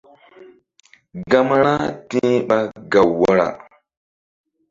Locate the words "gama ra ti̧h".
1.29-2.33